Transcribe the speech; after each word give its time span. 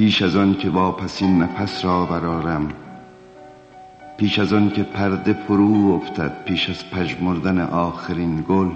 پیش 0.00 0.22
از 0.22 0.36
آن 0.36 0.54
که 0.54 0.70
واپسین 0.70 1.42
نفس 1.42 1.84
را 1.84 2.06
برارم 2.06 2.68
پیش 4.16 4.38
از 4.38 4.52
آن 4.52 4.70
که 4.70 4.82
پرده 4.82 5.32
فرو 5.32 6.00
افتد 6.02 6.44
پیش 6.44 6.70
از 6.70 6.90
پژمردن 6.90 7.60
آخرین 7.60 8.44
گل 8.48 8.68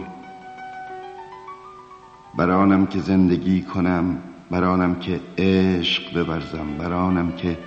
برانم 2.37 2.87
که 2.87 2.99
زندگی 2.99 3.63
کنم 3.63 4.19
برانم 4.51 4.95
که 4.95 5.21
عشق 5.39 6.25
بورزم 6.25 6.67
برانم 6.79 7.33
که 7.33 7.59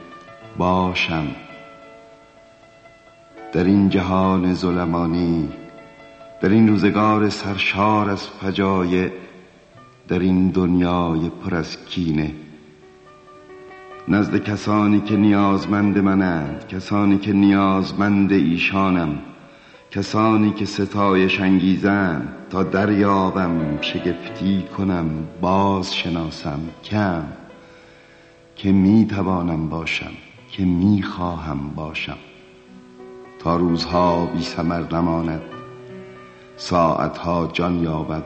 باشم. 0.57 1.27
در 3.53 3.63
این 3.63 3.89
جهان 3.89 4.53
ظلمانی 4.53 5.49
در 6.41 6.49
این 6.49 6.67
روزگار 6.67 7.29
سرشار 7.29 8.09
از 8.09 8.27
فجایع 8.27 9.11
در 10.07 10.19
این 10.19 10.49
دنیای 10.49 11.29
پر 11.29 11.55
از 11.55 11.85
کینه 11.85 12.46
نزد 14.09 14.37
کسانی 14.37 15.01
که 15.01 15.15
نیازمند 15.15 15.97
منند 15.97 16.67
کسانی 16.67 17.17
که 17.17 17.33
نیازمند 17.33 18.31
ایشانم 18.31 19.19
کسانی 19.91 20.51
که 20.51 20.65
ستایش 20.65 21.41
انگیزند 21.41 22.33
تا 22.49 22.63
دریابم 22.63 23.81
شگفتی 23.81 24.63
کنم 24.77 25.09
باز 25.41 25.95
شناسم 25.95 26.59
کم 26.83 27.23
که 28.55 28.71
می 28.71 29.05
توانم 29.05 29.69
باشم 29.69 30.11
که 30.51 30.65
می 30.65 31.03
خواهم 31.03 31.69
باشم. 31.75 32.17
تا 33.39 33.57
روزها 33.57 34.25
بی 34.25 34.43
سمر 34.43 34.95
نماند 34.95 35.41
ساعتها 36.57 37.49
جان 37.53 37.83
یابد 37.83 38.23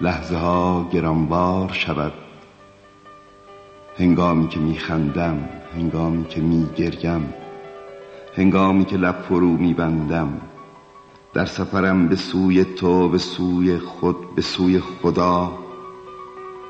لحظه 0.00 0.36
ها 0.36 0.88
گرانبار 0.92 1.72
شود. 1.72 2.12
هنگامی 3.98 4.48
که 4.48 4.60
میخندم 4.60 5.48
هنگامی 5.74 6.24
که 6.24 6.40
میگریم 6.40 7.34
هنگامی 8.36 8.84
که 8.84 8.96
لب 8.96 9.24
فرو 9.28 9.48
میبندم 9.48 10.40
در 11.34 11.44
سفرم 11.44 12.08
به 12.08 12.16
سوی 12.16 12.64
تو 12.64 13.08
به 13.08 13.18
سوی 13.18 13.78
خود 13.78 14.34
به 14.34 14.42
سوی 14.42 14.80
خدا 14.80 15.52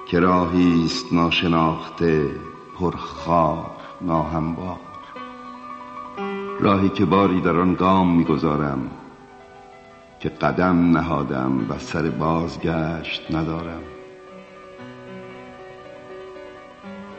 که 0.06 0.20
راهی 0.20 0.84
است 0.84 1.12
ناشناخته 1.12 2.30
پرخار 2.78 3.70
ناهموار. 4.00 4.76
راهی 6.60 6.88
که 6.88 7.04
باری 7.04 7.40
در 7.40 7.56
آن 7.56 7.74
گام 7.74 8.16
می‌گذارم 8.16 8.90
که 10.20 10.28
قدم 10.28 10.90
نهادم 10.96 11.70
و 11.70 11.78
سر 11.78 12.02
بازگشت 12.02 13.34
ندارم. 13.34 13.95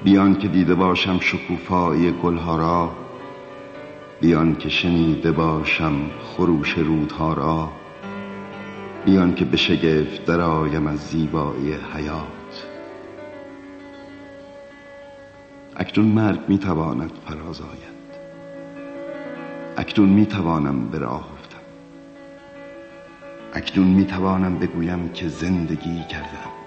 بیان 0.04 0.36
که 0.36 0.48
دیده 0.48 0.76
باشم 0.76 1.20
شکوفایی 1.20 2.12
گلها 2.12 2.58
را 2.58 2.96
بیان 4.22 4.56
که 4.56 4.70
شنیده 4.70 5.32
باشم 5.32 5.94
خروش 6.24 6.78
رودها 6.78 7.34
را 7.34 7.70
بیان 9.06 9.36
که 9.36 9.46
به 9.46 9.58
شگفت 9.58 10.26
درآیم 10.26 10.88
از 10.88 11.00
زیبایی 11.00 11.74
حیات. 11.94 12.68
اکنون 15.76 16.08
مرگ 16.08 16.40
می‌تواند 16.48 17.12
فراز 17.26 17.62
آید. 17.62 17.98
اکنون 19.78 20.10
می‌توانم 20.10 20.88
به 20.88 21.00
راه 21.00 21.30
افتم. 21.34 21.58
اکنون 23.54 23.88
می‌توانم 23.88 24.60
بگویم 24.60 25.10
که 25.10 25.28
زندگی 25.28 26.04
کردم. 26.10 26.67